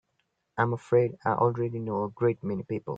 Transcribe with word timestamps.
I'm 0.57 0.73
afraid 0.73 1.11
I 1.25 1.33
already 1.33 1.77
know 1.77 2.05
a 2.05 2.09
great 2.09 2.43
many 2.43 2.63
people. 2.63 2.89